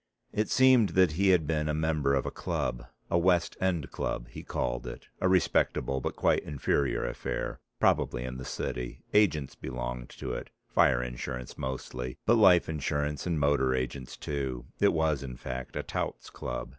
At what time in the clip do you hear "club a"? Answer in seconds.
2.31-3.19